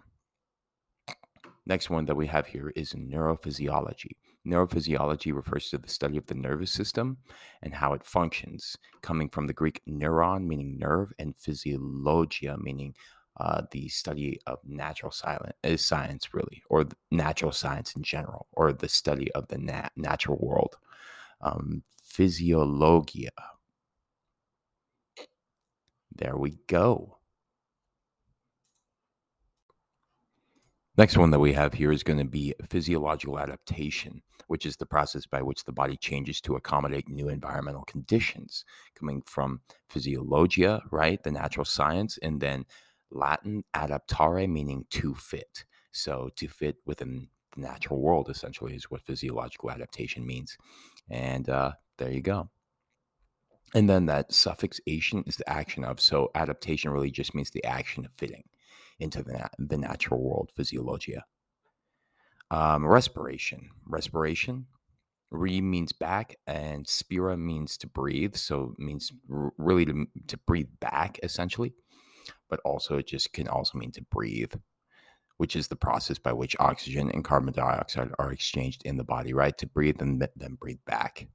Next 1.65 1.91
one 1.91 2.07
that 2.07 2.17
we 2.17 2.27
have 2.27 2.47
here 2.47 2.73
is 2.75 2.93
neurophysiology. 2.95 4.17
Neurophysiology 4.47 5.33
refers 5.33 5.71
to 5.71 5.79
the 5.79 5.89
study 5.89 6.17
of 6.17 6.27
the 6.27 6.35
nervous 6.35 6.73
system 6.73 7.19
and 7.63 7.73
how 7.73 7.93
it 7.93 8.05
functions, 8.05 8.77
coming 9.01 9.29
from 9.29 9.47
the 9.47 9.53
Greek 9.53 9.81
neuron, 9.89 10.45
meaning 10.45 10.77
nerve, 10.77 11.13
and 11.21 11.37
physiologia, 11.37 12.59
meaning 12.59 12.95
uh, 13.39 13.63
the 13.71 13.89
study 13.89 14.39
of 14.47 14.59
natural 14.65 15.13
silent, 15.13 15.55
is 15.63 15.81
uh, 15.81 15.85
science, 15.85 16.35
really, 16.35 16.63
or 16.69 16.87
natural 17.11 17.53
science 17.53 17.95
in 17.97 18.03
general, 18.03 18.47
or 18.53 18.73
the 18.73 18.89
study 18.89 19.33
of 19.33 19.49
the 19.49 19.59
nat- 19.59 19.93
natural 19.97 20.39
world. 20.39 20.77
Um, 21.41 21.83
physiologia 22.07 23.31
there 26.17 26.37
we 26.37 26.59
go. 26.67 27.19
Next 30.99 31.17
one 31.17 31.31
that 31.31 31.39
we 31.39 31.55
have 31.55 31.73
here 31.73 31.91
is 31.91 32.03
going 32.03 32.19
to 32.19 32.25
be 32.25 32.55
physiological 32.69 33.39
adaptation, 33.39 34.23
which 34.49 34.67
is 34.67 34.77
the 34.77 34.85
process 34.85 35.25
by 35.25 35.41
which 35.41 35.65
the 35.65 35.73
body 35.73 35.97
changes 35.97 36.41
to 36.43 36.57
accommodate 36.57 37.09
new 37.09 37.31
environmental 37.31 37.85
conditions, 37.85 38.67
coming 38.95 39.23
from 39.23 39.63
physiologia, 39.91 40.83
right, 40.91 41.23
the 41.23 41.31
natural 41.31 41.65
science, 41.65 42.19
and 42.23 42.39
then 42.39 42.67
Latin 43.13 43.65
adaptare, 43.75 44.49
meaning 44.49 44.87
to 44.91 45.15
fit. 45.15 45.65
So 45.93 46.31
to 46.37 46.49
fit 46.49 46.77
within 46.87 47.29
the 47.55 47.63
natural 47.63 48.01
world, 48.01 48.29
essentially, 48.31 48.75
is 48.75 48.91
what 48.91 49.03
physiological 49.03 49.71
adaptation 49.71 50.27
means. 50.27 50.57
And 51.11 51.49
uh, 51.49 51.73
there 51.99 52.11
you 52.11 52.23
go. 52.23 52.51
And 53.75 53.89
then 53.89 54.07
that 54.07 54.33
suffix 54.33 54.81
ation 54.87 55.25
is 55.27 55.37
the 55.37 55.49
action 55.49 55.85
of. 55.85 56.01
So 56.01 56.31
adaptation 56.35 56.91
really 56.91 57.11
just 57.11 57.35
means 57.35 57.51
the 57.51 57.65
action 57.65 58.05
of 58.05 58.13
fitting 58.13 58.45
into 58.99 59.23
the, 59.23 59.33
nat- 59.33 59.55
the 59.59 59.79
natural 59.79 60.23
world, 60.23 60.51
physiologia. 60.59 61.23
Um, 62.51 62.87
respiration. 62.87 63.71
Respiration. 63.87 64.67
Re 65.31 65.63
means 65.63 65.93
back, 65.93 66.37
and 66.47 66.87
spira 66.87 67.39
means 67.39 67.79
to 67.79 67.87
breathe. 67.87 68.35
So 68.35 68.75
it 68.79 68.85
means 68.85 69.11
r- 69.33 69.53
really 69.57 69.87
to, 69.87 70.07
to 70.27 70.37
breathe 70.37 70.69
back, 70.79 71.19
essentially. 71.23 71.73
But 72.49 72.61
also, 72.65 72.99
it 72.99 73.07
just 73.07 73.33
can 73.33 73.49
also 73.49 73.79
mean 73.79 73.93
to 73.93 74.03
breathe 74.03 74.53
which 75.43 75.57
is 75.57 75.67
the 75.67 75.75
process 75.75 76.19
by 76.19 76.33
which 76.33 76.55
oxygen 76.61 77.11
and 77.11 77.25
carbon 77.25 77.53
dioxide 77.53 78.13
are 78.21 78.31
exchanged 78.31 78.83
in 78.85 78.97
the 78.97 79.03
body, 79.03 79.33
right? 79.33 79.59
To 79.59 79.67
breathe 79.67 80.01
and 80.01 80.25
then 80.37 80.55
breathe 80.55 80.79
back. 80.87 81.27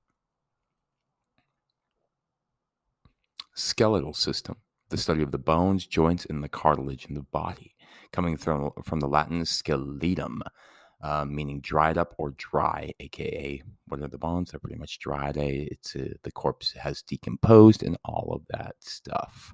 Skeletal 3.54 4.14
system, 4.14 4.56
the 4.88 4.96
study 4.96 5.24
of 5.24 5.32
the 5.32 5.38
bones, 5.38 5.86
joints, 5.86 6.26
and 6.26 6.42
the 6.42 6.48
cartilage 6.48 7.06
in 7.08 7.16
the 7.16 7.24
body, 7.34 7.76
coming 8.14 8.38
from, 8.38 8.72
from 8.86 9.02
the 9.02 9.10
Latin 9.10 9.42
skeletum, 9.42 10.40
uh, 11.02 11.26
meaning 11.26 11.60
dried 11.60 11.98
up 11.98 12.16
or 12.18 12.32
dry, 12.38 12.94
aka 13.02 13.62
what 13.90 14.02
are 14.02 14.08
the 14.08 14.18
bones? 14.18 14.52
They're 14.52 14.60
pretty 14.62 14.80
much 14.80 15.00
dried. 15.00 15.38
Eh? 15.38 15.68
It's 15.72 15.98
uh, 15.98 16.14
the 16.24 16.32
corpse 16.32 16.72
has 16.74 17.02
decomposed 17.02 17.84
and 17.84 17.98
all 18.06 18.32
of 18.34 18.44
that 18.58 18.76
stuff. 18.80 19.54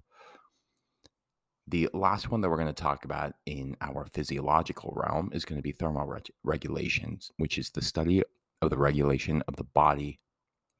The 1.67 1.89
last 1.93 2.29
one 2.29 2.41
that 2.41 2.49
we're 2.49 2.57
going 2.57 2.67
to 2.67 2.73
talk 2.73 3.05
about 3.05 3.33
in 3.45 3.77
our 3.79 4.05
physiological 4.05 4.93
realm 4.95 5.29
is 5.33 5.45
going 5.45 5.57
to 5.57 5.63
be 5.63 5.71
thermal 5.71 6.19
regulations, 6.43 7.31
which 7.37 7.57
is 7.57 7.69
the 7.69 7.81
study 7.81 8.21
of 8.61 8.69
the 8.69 8.77
regulation 8.77 9.41
of 9.47 9.55
the 9.55 9.63
body, 9.63 10.19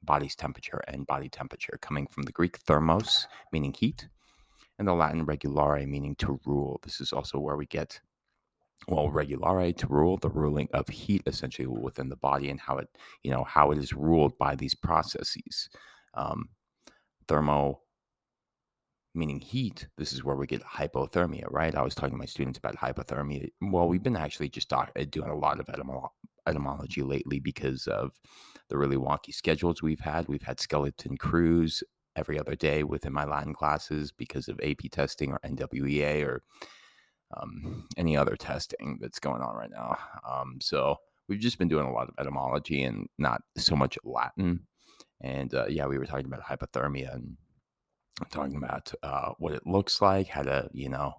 body's 0.02 0.36
temperature 0.36 0.82
and 0.86 1.06
body 1.06 1.30
temperature, 1.30 1.78
coming 1.80 2.06
from 2.06 2.24
the 2.24 2.32
Greek 2.32 2.58
thermos, 2.58 3.26
meaning 3.50 3.72
heat, 3.72 4.08
and 4.78 4.86
the 4.86 4.92
Latin 4.92 5.24
regulare, 5.24 5.88
meaning 5.88 6.14
to 6.16 6.38
rule. 6.44 6.80
This 6.82 7.00
is 7.00 7.12
also 7.12 7.38
where 7.38 7.56
we 7.56 7.64
get, 7.64 8.00
well, 8.86 9.08
regulare 9.08 9.74
to 9.78 9.86
rule, 9.86 10.18
the 10.18 10.28
ruling 10.28 10.68
of 10.74 10.88
heat 10.88 11.22
essentially 11.26 11.66
within 11.66 12.10
the 12.10 12.16
body 12.16 12.50
and 12.50 12.60
how 12.60 12.76
it, 12.76 12.88
you 13.22 13.30
know, 13.30 13.44
how 13.44 13.70
it 13.70 13.78
is 13.78 13.94
ruled 13.94 14.36
by 14.36 14.54
these 14.54 14.74
processes. 14.74 15.70
Um, 16.12 16.50
thermo 17.26 17.80
meaning 19.14 19.40
heat, 19.40 19.88
this 19.96 20.12
is 20.12 20.24
where 20.24 20.36
we 20.36 20.46
get 20.46 20.62
hypothermia, 20.62 21.44
right? 21.50 21.74
I 21.74 21.82
was 21.82 21.94
talking 21.94 22.14
to 22.14 22.18
my 22.18 22.24
students 22.26 22.58
about 22.58 22.76
hypothermia. 22.76 23.48
Well, 23.60 23.88
we've 23.88 24.02
been 24.02 24.16
actually 24.16 24.48
just 24.48 24.72
uh, 24.72 24.86
doing 25.10 25.30
a 25.30 25.36
lot 25.36 25.60
of 25.60 25.66
etymolo- 25.66 26.08
etymology 26.46 27.02
lately 27.02 27.38
because 27.38 27.86
of 27.86 28.12
the 28.68 28.76
really 28.76 28.96
wonky 28.96 29.32
schedules 29.32 29.82
we've 29.82 30.00
had. 30.00 30.28
We've 30.28 30.42
had 30.42 30.60
skeleton 30.60 31.16
crews 31.16 31.82
every 32.16 32.38
other 32.38 32.54
day 32.54 32.82
within 32.82 33.12
my 33.12 33.24
Latin 33.24 33.54
classes 33.54 34.12
because 34.12 34.48
of 34.48 34.60
AP 34.62 34.90
testing 34.90 35.32
or 35.32 35.40
NWEA 35.44 36.24
or 36.24 36.42
um, 37.36 37.88
any 37.96 38.16
other 38.16 38.36
testing 38.36 38.98
that's 39.00 39.18
going 39.18 39.42
on 39.42 39.56
right 39.56 39.70
now. 39.70 39.96
Um, 40.28 40.58
so 40.60 40.96
we've 41.28 41.40
just 41.40 41.58
been 41.58 41.68
doing 41.68 41.86
a 41.86 41.92
lot 41.92 42.08
of 42.08 42.14
etymology 42.18 42.82
and 42.82 43.08
not 43.18 43.42
so 43.56 43.74
much 43.76 43.98
Latin. 44.04 44.66
And 45.20 45.54
uh, 45.54 45.66
yeah, 45.68 45.86
we 45.86 45.98
were 45.98 46.06
talking 46.06 46.26
about 46.26 46.42
hypothermia 46.42 47.14
and 47.14 47.36
talking 48.30 48.56
about 48.56 48.92
uh, 49.02 49.32
what 49.38 49.54
it 49.54 49.66
looks 49.66 50.00
like, 50.00 50.28
how 50.28 50.42
to, 50.42 50.68
you 50.72 50.88
know, 50.88 51.14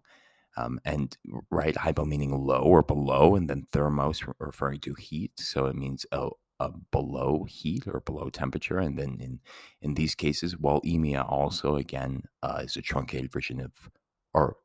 um, 0.58 0.80
and 0.86 1.18
right, 1.52 1.75
hypo 1.75 2.06
meaning 2.06 2.32
low 2.32 2.62
or 2.62 2.82
below, 2.82 3.36
and 3.36 3.50
then 3.50 3.68
thermos 3.72 4.24
referring 4.40 4.80
to 4.82 4.94
heat. 4.94 5.32
So 5.38 5.66
it 5.66 5.75
means 5.75 6.06
a, 6.12 6.30
a 6.60 6.72
below 6.92 7.46
heat 7.50 7.86
or 7.88 8.00
below 8.00 8.30
temperature. 8.30 8.80
And 8.80 8.98
then 8.98 9.18
in 9.20 9.40
in 9.82 9.96
these 9.96 10.16
cases, 10.16 10.58
well, 10.58 10.82
emia 10.86 11.30
also 11.30 11.75
again 11.75 12.24
uh, 12.42 12.62
is 12.64 12.78
a 12.78 12.82
truncated 12.82 13.32
version 13.34 13.60
of, 13.60 13.90
or 14.34 14.56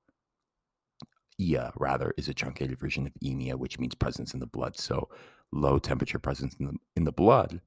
ia 1.40 1.72
rather 1.76 2.14
is 2.16 2.28
a 2.28 2.34
truncated 2.34 2.78
version 2.78 3.06
of 3.06 3.12
emia, 3.24 3.56
which 3.56 3.78
means 3.78 3.94
presence 3.96 4.32
in 4.32 4.40
the 4.40 4.46
blood. 4.46 4.78
So 4.78 5.08
low 5.50 5.78
temperature 5.78 6.20
presence 6.20 6.54
in 6.60 6.66
the 6.66 6.74
in 6.94 7.04
the 7.04 7.12
blood. 7.12 7.60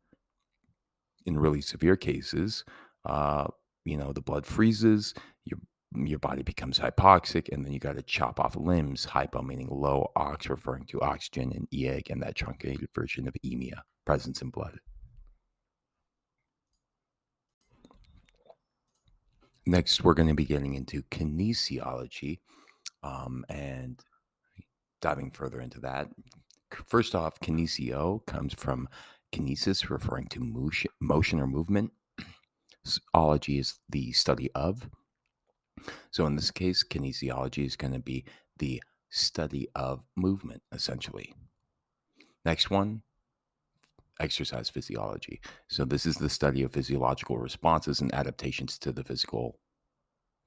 In 1.26 1.40
really 1.40 1.62
severe 1.62 1.96
cases, 1.96 2.66
uh, 3.06 3.48
you 3.86 3.98
know 3.98 4.14
the 4.14 4.22
blood 4.22 4.46
freezes 4.46 5.14
your 5.46 5.60
your 5.96 6.20
body 6.20 6.42
becomes 6.42 6.80
hypoxic 6.80 7.50
and 7.52 7.66
then 7.66 7.72
you 7.72 7.80
got 7.80 7.96
to 7.96 8.02
chop 8.02 8.40
off 8.40 8.56
limbs 8.56 9.06
hypo 9.06 9.42
meaning 9.42 9.68
low 9.70 10.12
ox 10.16 10.50
referring 10.50 10.86
to 10.86 11.02
oxygen 11.02 11.52
and 11.54 11.68
ia 11.72 11.96
again 11.96 12.20
that 12.20 12.36
truncated 12.36 12.88
version 12.96 13.28
of 13.28 13.36
emia 13.46 13.82
presence 14.06 14.42
in 14.42 14.50
blood. 14.50 14.80
Next 19.66 20.04
we're 20.04 20.14
going 20.14 20.28
to 20.28 20.36
be 20.36 20.46
getting 20.46 20.76
into 20.76 21.04
kinesiology 21.04 22.40
um, 23.02 23.46
and 23.50 24.00
diving 25.02 25.32
further 25.32 25.62
into 25.62 25.80
that. 25.82 26.10
First 26.88 27.16
off 27.16 27.40
kinesio 27.40 28.26
comes 28.26 28.54
from 28.54 28.90
kinesis 29.34 29.90
referring 29.90 30.28
to 30.28 30.90
motion 31.00 31.40
or 31.40 31.48
movement 31.48 31.92
ology 33.14 33.60
is 33.60 33.80
the 33.90 34.12
study 34.12 34.50
of. 34.56 34.90
So 36.12 36.26
in 36.26 36.36
this 36.36 36.52
case, 36.52 36.84
kinesiology 36.84 37.66
is 37.66 37.76
going 37.76 37.94
to 37.94 38.00
be 38.00 38.26
the 38.58 38.82
study 39.10 39.68
of 39.76 40.04
movement, 40.16 40.62
essentially. 40.72 41.34
Next 42.46 42.70
one, 42.70 43.02
exercise 44.20 44.70
physiology. 44.70 45.42
So 45.70 45.86
this 45.86 46.06
is 46.06 46.16
the 46.16 46.30
study 46.30 46.64
of 46.64 46.72
physiological 46.72 47.38
responses 47.38 48.02
and 48.02 48.14
adaptations 48.14 48.78
to 48.80 48.92
the 48.92 49.04
physical, 49.04 49.60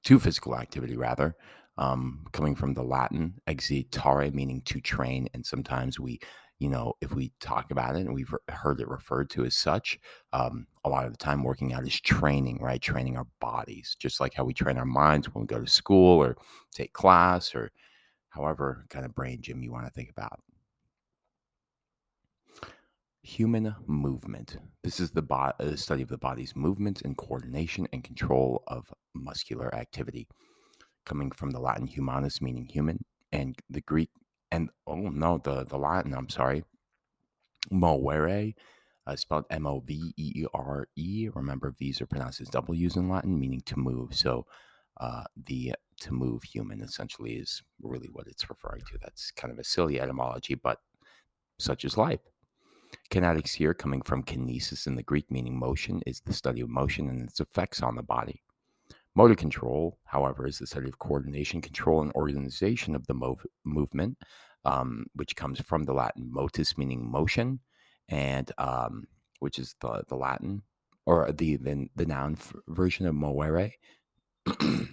to 0.03 0.19
physical 0.19 0.55
activity 0.55 0.95
rather, 0.95 1.35
um, 1.77 2.25
coming 2.31 2.55
from 2.55 2.73
the 2.73 2.83
Latin 2.83 3.35
exitare, 3.47 4.33
meaning 4.33 4.61
to 4.65 4.79
train, 4.79 5.27
and 5.33 5.45
sometimes 5.45 5.99
we 5.99 6.19
you 6.59 6.69
know, 6.69 6.93
if 7.01 7.13
we 7.13 7.31
talk 7.39 7.69
about 7.71 7.95
it 7.95 8.01
and 8.01 8.13
we've 8.13 8.33
heard 8.49 8.79
it 8.81 8.87
referred 8.87 9.29
to 9.31 9.45
as 9.45 9.55
such, 9.55 9.99
um, 10.33 10.65
a 10.83 10.89
lot 10.89 11.05
of 11.05 11.11
the 11.11 11.17
time 11.17 11.43
working 11.43 11.73
out 11.73 11.85
is 11.85 11.99
training, 12.01 12.59
right? 12.61 12.81
Training 12.81 13.15
our 13.15 13.27
bodies, 13.39 13.95
just 13.99 14.19
like 14.19 14.33
how 14.33 14.43
we 14.43 14.53
train 14.53 14.77
our 14.77 14.85
minds 14.85 15.27
when 15.33 15.43
we 15.43 15.47
go 15.47 15.59
to 15.59 15.69
school 15.69 16.21
or 16.23 16.35
take 16.73 16.93
class 16.93 17.53
or 17.53 17.71
however 18.29 18.85
kind 18.89 19.05
of 19.05 19.13
brain 19.13 19.41
gym 19.41 19.61
you 19.61 19.71
want 19.71 19.85
to 19.85 19.91
think 19.91 20.09
about. 20.09 20.39
Human 23.21 23.75
movement. 23.85 24.57
This 24.83 24.99
is 24.99 25.11
the 25.11 25.21
bo- 25.21 25.53
uh, 25.59 25.75
study 25.75 26.01
of 26.01 26.09
the 26.09 26.17
body's 26.17 26.55
movements 26.55 27.01
and 27.01 27.17
coordination 27.17 27.87
and 27.91 28.03
control 28.03 28.63
of 28.67 28.91
muscular 29.13 29.73
activity, 29.75 30.27
coming 31.05 31.31
from 31.31 31.51
the 31.51 31.59
Latin 31.59 31.87
humanus, 31.87 32.41
meaning 32.41 32.65
human, 32.65 33.03
and 33.31 33.57
the 33.69 33.81
Greek 33.81 34.09
and 34.51 34.69
oh 34.85 35.09
no, 35.09 35.39
the 35.43 35.65
the 35.65 35.77
Latin. 35.77 36.13
I'm 36.13 36.29
sorry, 36.29 36.63
movere, 37.71 38.55
uh, 39.05 39.15
spelled 39.15 39.45
M 39.49 39.67
O 39.67 39.79
V 39.79 40.13
E 40.17 40.31
E 40.35 40.45
R 40.53 40.87
E. 40.95 41.29
Remember, 41.33 41.73
V's 41.77 42.01
are 42.01 42.07
pronounced 42.07 42.41
as 42.41 42.49
W's 42.49 42.95
in 42.95 43.09
Latin, 43.09 43.39
meaning 43.39 43.61
to 43.65 43.79
move. 43.79 44.15
So, 44.15 44.45
uh, 44.99 45.23
the 45.35 45.75
to 46.01 46.13
move 46.13 46.43
human 46.43 46.81
essentially 46.81 47.33
is 47.33 47.63
really 47.81 48.09
what 48.11 48.27
it's 48.27 48.49
referring 48.49 48.81
to. 48.81 48.97
That's 49.01 49.31
kind 49.31 49.51
of 49.51 49.59
a 49.59 49.63
silly 49.63 49.99
etymology, 49.99 50.55
but 50.55 50.79
such 51.59 51.85
is 51.85 51.97
life. 51.97 52.19
Kinetics 53.09 53.53
here, 53.53 53.73
coming 53.73 54.01
from 54.01 54.23
kinesis 54.23 54.87
in 54.87 54.95
the 54.95 55.03
Greek, 55.03 55.29
meaning 55.31 55.57
motion, 55.57 56.01
is 56.05 56.21
the 56.21 56.33
study 56.33 56.61
of 56.61 56.69
motion 56.69 57.09
and 57.09 57.27
its 57.27 57.39
effects 57.39 57.81
on 57.81 57.95
the 57.95 58.03
body. 58.03 58.43
Motor 59.17 59.33
control, 59.33 59.97
however, 60.05 60.45
is 60.45 60.59
the 60.59 60.67
study 60.67 60.87
of 60.87 60.99
coordination, 60.99 61.59
control, 61.59 62.03
and 62.03 62.11
organization 62.13 62.93
of 62.93 63.07
the 63.07 63.15
mov- 63.15 63.47
movement, 63.63 64.15
um, 64.63 65.07
which 65.15 65.35
comes 65.35 65.59
from 65.59 65.85
the 65.85 65.93
Latin 65.93 66.31
motus, 66.31 66.77
meaning 66.77 67.09
motion, 67.09 67.59
and 68.09 68.51
um, 68.59 69.07
which 69.39 69.57
is 69.57 69.73
the, 69.81 70.03
the 70.07 70.15
Latin 70.15 70.61
or 71.07 71.31
the, 71.31 71.55
the, 71.55 71.89
the 71.95 72.05
noun 72.05 72.37
f- 72.39 72.53
version 72.67 73.07
of 73.07 73.15
movere, 73.15 73.71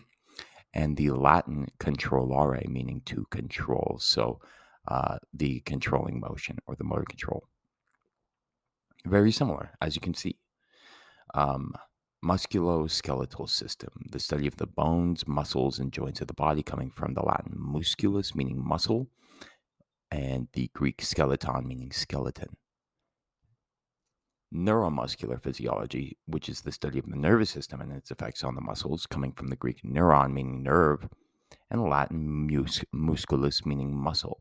and 0.72 0.96
the 0.96 1.10
Latin 1.10 1.68
controllare, 1.78 2.66
meaning 2.66 3.02
to 3.04 3.26
control. 3.30 3.98
So 4.00 4.40
uh, 4.88 5.18
the 5.34 5.60
controlling 5.66 6.18
motion 6.18 6.56
or 6.66 6.76
the 6.76 6.84
motor 6.84 7.04
control. 7.06 7.44
Very 9.04 9.32
similar, 9.32 9.72
as 9.82 9.94
you 9.94 10.00
can 10.00 10.14
see. 10.14 10.38
Um, 11.34 11.74
musculoskeletal 12.24 13.48
system, 13.48 13.90
the 14.10 14.18
study 14.18 14.46
of 14.46 14.56
the 14.56 14.66
bones, 14.66 15.28
muscles, 15.28 15.78
and 15.78 15.92
joints 15.92 16.20
of 16.20 16.26
the 16.26 16.34
body, 16.34 16.62
coming 16.62 16.90
from 16.90 17.14
the 17.14 17.22
Latin 17.22 17.56
musculus, 17.58 18.34
meaning 18.34 18.64
muscle, 18.64 19.08
and 20.10 20.48
the 20.54 20.70
Greek 20.74 21.02
skeleton, 21.02 21.68
meaning 21.68 21.92
skeleton. 21.92 22.56
Neuromuscular 24.54 25.42
physiology, 25.42 26.16
which 26.26 26.48
is 26.48 26.62
the 26.62 26.72
study 26.72 26.98
of 26.98 27.06
the 27.06 27.16
nervous 27.16 27.50
system 27.50 27.80
and 27.80 27.92
its 27.92 28.10
effects 28.10 28.42
on 28.42 28.54
the 28.54 28.60
muscles, 28.60 29.06
coming 29.06 29.32
from 29.32 29.48
the 29.48 29.56
Greek 29.56 29.82
neuron, 29.82 30.32
meaning 30.32 30.62
nerve, 30.62 31.08
and 31.70 31.82
Latin 31.82 32.46
mus- 32.46 32.84
musculus, 32.94 33.66
meaning 33.66 33.94
muscle. 33.94 34.40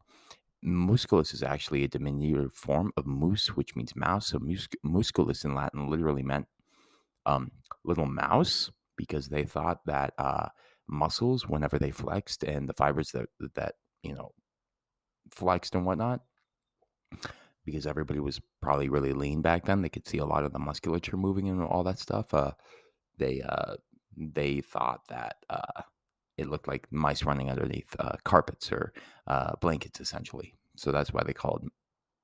Musculus 0.64 1.34
is 1.34 1.44
actually 1.44 1.84
a 1.84 1.90
diminutive 1.90 2.54
form 2.54 2.94
of 2.96 3.06
mus, 3.06 3.48
which 3.58 3.76
means 3.76 3.96
mouse. 3.96 4.28
So 4.28 4.40
mus- 4.40 4.68
musculus 4.86 5.44
in 5.44 5.56
Latin 5.56 5.90
literally 5.90 6.24
meant 6.24 6.48
um, 7.26 7.52
little 7.84 8.06
mouse 8.06 8.72
because 8.98 9.30
they 9.30 9.44
thought 9.44 9.80
that 9.86 10.14
uh, 10.18 10.48
muscles, 10.88 11.48
whenever 11.48 11.80
they 11.80 11.92
flexed, 11.92 12.44
and 12.44 12.68
the 12.68 12.74
fibers 12.74 13.12
that 13.12 13.28
that 13.56 13.76
you 14.02 14.14
know 14.14 14.34
flexed 15.32 15.76
and 15.76 15.86
whatnot, 15.86 16.22
because 17.66 17.88
everybody 17.88 18.20
was 18.20 18.42
probably 18.62 18.90
really 18.90 19.14
lean 19.14 19.42
back 19.42 19.66
then, 19.66 19.82
they 19.82 19.90
could 19.90 20.08
see 20.08 20.18
a 20.18 20.26
lot 20.26 20.44
of 20.44 20.54
the 20.54 20.60
musculature 20.60 21.18
moving 21.18 21.48
and 21.50 21.62
all 21.64 21.84
that 21.84 22.00
stuff. 22.00 22.34
Uh, 22.34 22.52
they 23.18 23.42
uh, 23.42 23.76
they 24.18 24.62
thought 24.62 25.02
that 25.10 25.38
uh, 25.50 25.82
it 26.38 26.50
looked 26.50 26.68
like 26.68 26.92
mice 26.92 27.24
running 27.24 27.50
underneath 27.50 27.96
uh, 28.00 28.16
carpets 28.24 28.72
or 28.72 28.94
uh, 29.28 29.54
blankets, 29.62 30.00
essentially. 30.00 30.56
So 30.76 30.92
that's 30.92 31.14
why 31.14 31.24
they 31.24 31.34
called 31.34 31.68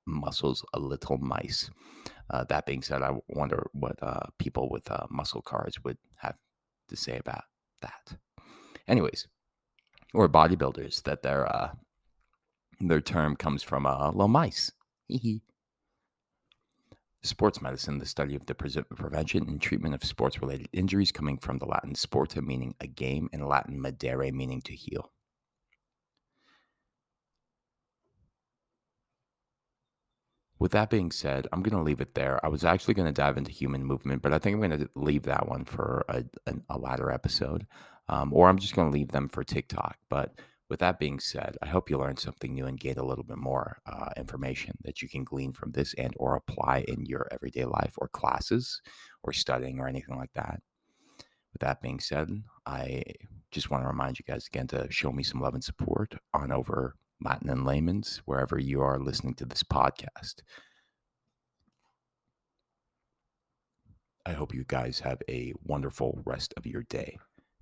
muscles 0.05 0.65
a 0.73 0.79
little 0.79 1.17
mice. 1.17 1.69
Uh, 2.29 2.43
that 2.45 2.65
being 2.65 2.81
said, 2.81 3.01
I 3.01 3.17
wonder 3.27 3.69
what 3.73 4.01
uh, 4.01 4.27
people 4.37 4.69
with 4.69 4.89
uh, 4.91 5.07
muscle 5.09 5.41
cars 5.41 5.83
would 5.83 5.97
have 6.17 6.37
to 6.89 6.95
say 6.95 7.17
about 7.17 7.43
that. 7.81 8.17
Anyways, 8.87 9.27
or 10.13 10.27
bodybuilders 10.29 11.03
that 11.03 11.23
their 11.23 11.47
uh, 11.47 11.71
their 12.79 13.01
term 13.01 13.35
comes 13.35 13.63
from 13.63 13.85
uh, 13.85 14.11
mice. 14.11 14.71
Sports 17.21 17.61
medicine, 17.61 17.97
the 17.97 18.05
study 18.05 18.35
of 18.35 18.45
the 18.45 18.55
pre- 18.55 18.81
prevention 18.95 19.45
and 19.47 19.61
treatment 19.61 19.93
of 19.93 20.05
sports 20.05 20.41
related 20.41 20.69
injuries, 20.71 21.11
coming 21.11 21.37
from 21.37 21.57
the 21.57 21.65
Latin 21.65 21.93
sporta, 21.93 22.41
meaning 22.41 22.75
a 22.79 22.87
game, 22.87 23.29
and 23.33 23.45
Latin 23.45 23.77
medere, 23.77 24.31
meaning 24.31 24.61
to 24.61 24.73
heal. 24.73 25.11
With 30.59 30.73
that 30.73 30.89
being 30.89 31.09
said, 31.09 31.47
I'm 31.53 31.63
going 31.63 31.77
to 31.77 31.83
leave 31.83 32.01
it 32.01 32.15
there. 32.15 32.43
I 32.45 32.49
was 32.49 32.65
actually 32.65 32.93
going 32.93 33.07
to 33.07 33.13
dive 33.13 33.37
into 33.37 33.51
human 33.51 33.85
movement, 33.85 34.21
but 34.21 34.33
I 34.33 34.39
think 34.39 34.55
I'm 34.55 34.61
going 34.61 34.79
to 34.79 34.89
leave 34.93 35.23
that 35.23 35.47
one 35.47 35.63
for 35.63 36.03
a, 36.09 36.25
a, 36.69 36.77
latter 36.77 37.09
episode, 37.09 37.65
um, 38.09 38.33
or 38.33 38.49
I'm 38.49 38.59
just 38.59 38.75
going 38.75 38.89
to 38.89 38.93
leave 38.93 39.11
them 39.11 39.29
for 39.29 39.43
TikTok. 39.45 39.97
But 40.09 40.37
with 40.69 40.81
that 40.81 40.99
being 40.99 41.19
said, 41.21 41.57
I 41.61 41.67
hope 41.67 41.89
you 41.89 41.97
learned 41.97 42.19
something 42.19 42.53
new 42.53 42.65
and 42.65 42.79
gained 42.79 42.97
a 42.97 43.05
little 43.05 43.23
bit 43.23 43.37
more 43.37 43.79
uh, 43.85 44.09
information 44.17 44.73
that 44.83 45.01
you 45.01 45.07
can 45.07 45.23
glean 45.23 45.53
from 45.53 45.71
this 45.71 45.93
and 45.93 46.13
or 46.17 46.35
apply 46.35 46.83
in 46.89 47.05
your 47.05 47.29
everyday 47.31 47.63
life 47.63 47.93
or 47.97 48.09
classes 48.09 48.81
or 49.23 49.31
studying 49.31 49.79
or 49.79 49.87
anything 49.87 50.17
like 50.17 50.33
that. 50.35 50.61
With 51.53 51.61
that 51.61 51.81
being 51.81 52.01
said, 52.01 52.43
I 52.65 53.03
just 53.49 53.71
want 53.71 53.83
to 53.83 53.87
remind 53.87 54.19
you 54.19 54.25
guys 54.27 54.45
again 54.45 54.67
to 54.67 54.91
show 54.91 55.11
me 55.11 55.23
some 55.23 55.39
love 55.39 55.53
and 55.53 55.63
support 55.63 56.15
on 56.33 56.51
over 56.51 56.95
Latin 57.21 57.49
and 57.49 57.65
layman's, 57.65 58.21
wherever 58.25 58.57
you 58.57 58.81
are 58.81 58.99
listening 58.99 59.33
to 59.35 59.45
this 59.45 59.63
podcast. 59.63 60.35
I 64.25 64.33
hope 64.33 64.53
you 64.53 64.63
guys 64.67 64.99
have 64.99 65.21
a 65.27 65.53
wonderful 65.63 66.21
rest 66.25 66.53
of 66.55 66.65
your 66.65 66.83
day. 66.83 67.17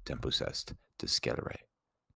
Tempus 0.06 0.42
est 0.42 0.74
discedere. 1.00 1.56